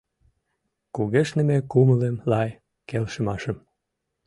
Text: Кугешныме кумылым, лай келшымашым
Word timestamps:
Кугешныме 0.95 1.57
кумылым, 1.71 2.15
лай 2.31 2.49
келшымашым 2.89 3.57